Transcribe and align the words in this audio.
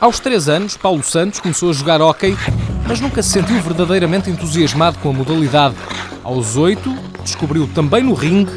Aos 0.00 0.20
3 0.20 0.48
anos, 0.48 0.76
Paulo 0.76 1.02
Santos 1.02 1.38
começou 1.38 1.70
a 1.70 1.72
jogar 1.72 2.00
hóquei, 2.00 2.34
mas 2.86 2.98
nunca 2.98 3.22
se 3.22 3.30
sentiu 3.30 3.60
verdadeiramente 3.60 4.30
entusiasmado 4.30 4.96
com 5.00 5.10
a 5.10 5.12
modalidade. 5.12 5.74
Aos 6.24 6.56
8, 6.56 6.96
descobriu 7.22 7.68
também 7.74 8.04
no 8.04 8.14
ringue 8.14 8.52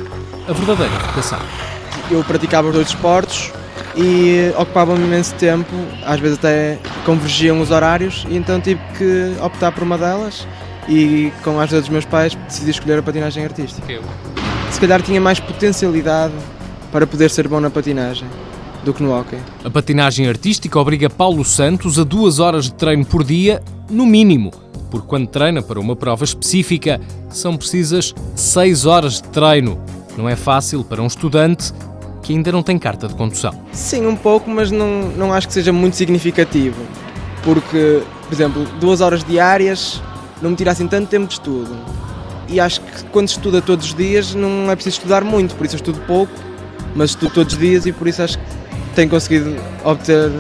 a 0.48 0.54
verdadeira 0.54 0.94
vocação. 1.08 1.40
Eu 2.10 2.24
praticava 2.24 2.72
dois 2.72 2.88
esportes 2.88 3.52
e 3.96 4.52
ocupava-me 4.58 5.04
imenso 5.04 5.34
tempo, 5.36 5.74
às 6.06 6.20
vezes 6.20 6.38
até 6.38 6.80
convergiam 7.06 7.62
os 7.62 7.72
horários, 7.72 8.26
e 8.30 8.38
então 8.38 8.60
tive 8.60 8.80
que 8.98 9.36
optar 9.44 9.72
por 9.72 9.84
uma 9.84 9.98
delas 9.98 10.48
e 10.88 11.32
com 11.44 11.60
a 11.60 11.64
ajuda 11.64 11.82
dos 11.82 11.90
meus 11.90 12.06
pais 12.06 12.36
decidi 12.48 12.72
escolher 12.72 13.00
a 13.00 13.04
patinagem 13.04 13.44
artística. 13.44 13.86
Se 14.72 14.80
calhar 14.80 15.02
tinha 15.02 15.20
mais 15.20 15.40
potencialidade 15.40 16.34
para 16.92 17.06
poder 17.06 17.30
ser 17.30 17.48
bom 17.48 17.60
na 17.60 17.70
patinagem 17.70 18.28
do 18.84 18.94
que 18.94 19.04
no 19.04 19.18
hockey. 19.18 19.38
A 19.64 19.70
patinagem 19.70 20.28
artística 20.28 20.80
obriga 20.80 21.10
Paulo 21.10 21.46
Santos 21.46 22.00
a 22.00 22.04
duas 22.04 22.40
horas 22.40 22.66
de 22.66 22.74
treino 22.74 23.06
por 23.06 23.24
dia, 23.24 23.62
no 23.90 24.06
mínimo, 24.06 24.52
porque 24.90 25.08
quando 25.08 25.28
treina 25.28 25.62
para 25.62 25.80
uma 25.80 25.96
prova 25.96 26.24
específica 26.24 27.00
são 27.30 27.56
precisas 27.56 28.14
seis 28.36 28.86
horas 28.86 29.22
de 29.22 29.24
treino. 29.30 29.80
Não 30.18 30.28
é 30.28 30.36
fácil 30.36 30.84
para 30.84 31.02
um 31.02 31.08
estudante 31.08 31.72
que 32.22 32.34
ainda 32.34 32.52
não 32.52 32.62
tem 32.62 32.78
carta 32.78 33.08
de 33.08 33.16
condução. 33.16 33.54
Sim, 33.72 34.06
um 34.06 34.16
pouco, 34.16 34.50
mas 34.50 34.72
não, 34.72 35.10
não 35.10 35.34
acho 35.34 35.48
que 35.48 35.54
seja 35.54 35.74
muito 35.74 35.96
significativo. 35.96 36.82
Porque, 37.44 38.02
por 38.28 38.34
exemplo, 38.34 38.64
duas 38.80 39.02
horas 39.02 39.24
diárias 39.24 40.02
não 40.42 40.52
me 40.52 40.56
tira 40.56 40.72
assim 40.72 40.88
tanto 40.88 41.08
tempo 41.08 41.28
de 41.28 41.34
estudo. 41.34 41.76
E 42.48 42.60
acho 42.60 42.82
que 42.82 43.04
quando 43.06 43.30
se 43.30 43.36
estuda 43.38 43.62
todos 43.62 43.88
os 43.88 43.94
dias 43.96 44.36
não 44.36 44.70
é 44.70 44.76
preciso 44.76 44.98
estudar 44.98 45.24
muito, 45.24 45.56
por 45.56 45.66
isso 45.66 45.76
eu 45.76 45.78
estudo 45.78 46.00
pouco, 46.06 46.34
mas 46.96 47.12
estudo 47.12 47.34
todos 47.34 47.54
os 47.54 47.60
dias 47.60 47.86
e 47.86 47.92
por 47.92 48.08
isso 48.08 48.22
acho 48.22 48.38
que 48.38 48.46
tenho 48.96 49.10
conseguido 49.10 49.56
obter 49.84 50.32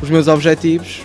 os 0.00 0.08
meus 0.08 0.28
objetivos 0.28 1.02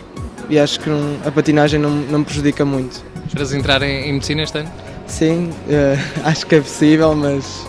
e 0.50 0.60
acho 0.60 0.80
que 0.80 0.90
não, 0.90 1.18
a 1.26 1.32
patinagem 1.32 1.80
não, 1.80 1.90
não 1.90 2.20
me 2.20 2.26
prejudica 2.26 2.64
muito. 2.64 3.04
Esperas 3.26 3.54
entrar 3.54 3.82
em, 3.82 4.10
em 4.10 4.14
medicina 4.14 4.44
este 4.44 4.60
ano? 4.60 4.72
Sim, 5.08 5.50
uh, 5.50 6.00
acho 6.28 6.46
que 6.46 6.56
é 6.56 6.62
possível, 6.62 7.16
mas 7.16 7.68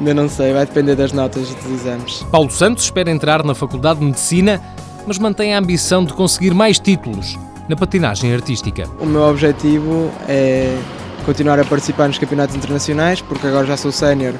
ainda 0.00 0.14
não 0.14 0.28
sei, 0.28 0.52
vai 0.52 0.66
depender 0.66 0.96
das 0.96 1.12
notas 1.12 1.54
dos 1.54 1.72
exames. 1.72 2.24
Paulo 2.30 2.50
Santos 2.50 2.84
espera 2.84 3.10
entrar 3.10 3.44
na 3.44 3.54
Faculdade 3.54 4.00
de 4.00 4.06
Medicina, 4.06 4.60
mas 5.06 5.18
mantém 5.18 5.54
a 5.54 5.58
ambição 5.58 6.04
de 6.04 6.12
conseguir 6.12 6.54
mais 6.54 6.80
títulos 6.80 7.38
na 7.68 7.76
patinagem 7.76 8.34
artística. 8.34 8.88
O 8.98 9.06
meu 9.06 9.22
objetivo 9.22 10.10
é 10.28 10.76
continuar 11.24 11.60
a 11.60 11.64
participar 11.64 12.08
nos 12.08 12.18
campeonatos 12.18 12.56
internacionais, 12.56 13.20
porque 13.20 13.46
agora 13.46 13.66
já 13.66 13.76
sou 13.76 13.92
sénior 13.92 14.34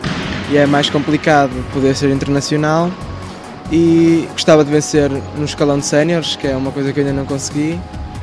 e 0.51 0.57
é 0.57 0.67
mais 0.67 0.91
complicado 0.91 1.53
poder 1.73 1.95
ser 1.95 2.11
internacional 2.11 2.91
e 3.71 4.27
gostava 4.33 4.65
de 4.65 4.71
vencer 4.71 5.11
no 5.37 5.45
escalão 5.45 5.79
de 5.79 5.87
séniores, 5.87 6.35
que 6.35 6.49
é 6.49 6.57
uma 6.57 6.73
coisa 6.73 6.93
que 6.93 7.01
ainda 7.01 7.13
não 7.13 7.25
consegui, 7.25 7.79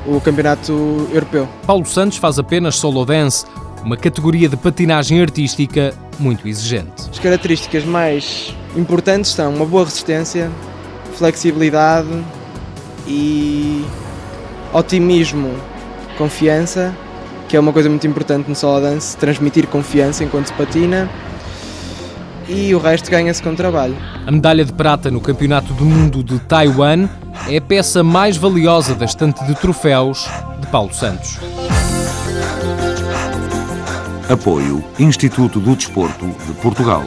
o 0.05 0.19
campeonato 0.19 1.08
europeu. 1.13 1.47
Paulo 1.65 1.85
Santos 1.85 2.17
faz 2.17 2.38
apenas 2.39 2.75
solo 2.75 3.05
dance, 3.05 3.45
uma 3.83 3.95
categoria 3.95 4.49
de 4.49 4.58
patinagem 4.58 5.21
artística 5.21 5.93
muito 6.19 6.47
exigente. 6.47 7.09
As 7.11 7.19
características 7.19 7.83
mais 7.85 8.53
importantes 8.75 9.31
são 9.31 9.53
uma 9.53 9.65
boa 9.65 9.85
resistência, 9.85 10.51
flexibilidade 11.15 12.09
e 13.07 13.85
otimismo, 14.73 15.53
confiança, 16.17 16.93
que 17.47 17.55
é 17.55 17.59
uma 17.59 17.71
coisa 17.71 17.89
muito 17.89 18.05
importante 18.05 18.49
no 18.49 18.55
solo 18.55 18.81
dance, 18.81 19.15
transmitir 19.17 19.67
confiança 19.67 20.23
enquanto 20.23 20.47
se 20.47 20.53
patina 20.53 21.09
e 22.49 22.73
o 22.73 22.79
resto 22.79 23.09
ganha-se 23.11 23.42
com 23.42 23.55
trabalho. 23.55 23.95
A 24.25 24.31
medalha 24.31 24.63
de 24.63 24.73
prata 24.73 25.11
no 25.11 25.19
Campeonato 25.19 25.73
do 25.73 25.86
Mundo 25.86 26.23
de 26.23 26.39
Taiwan 26.39 27.08
é 27.49 27.58
a 27.58 27.61
peça 27.61 28.03
mais 28.03 28.37
valiosa 28.37 28.95
da 28.95 29.05
estante 29.05 29.43
de 29.45 29.55
troféus 29.55 30.27
de 30.59 30.67
Paulo 30.67 30.93
Santos. 30.93 31.37
Apoio 34.30 34.83
Instituto 34.99 35.58
do 35.58 35.73
Desporto 35.73 36.26
de 36.26 36.54
Portugal. 36.61 37.04